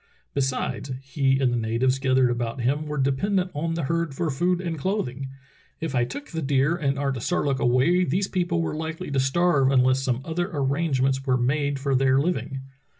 Besides, 0.33 0.93
he 1.03 1.37
and 1.39 1.53
the 1.53 1.57
natives 1.57 1.99
gathered 1.99 2.31
about 2.31 2.61
him 2.61 2.87
were 2.87 2.97
dependent 2.97 3.51
on 3.53 3.75
the 3.75 3.83
herd 3.83 4.15
for 4.15 4.31
food 4.31 4.59
and 4.59 4.75
clothing. 4.75 5.27
If 5.79 5.93
I 5.93 6.05
took 6.05 6.29
the 6.29 6.41
deer 6.41 6.75
and 6.75 6.97
Artisarlook 6.97 7.59
away 7.59 8.03
these 8.03 8.27
people 8.27 8.63
were 8.63 8.73
likely 8.73 9.11
to 9.11 9.19
starve 9.19 9.69
unless 9.69 10.01
some 10.01 10.21
other 10.25 10.49
arrangements 10.51 11.23
were 11.27 11.37
made 11.37 11.77
for 11.77 11.93
their 11.93 12.17
living. 12.17 12.61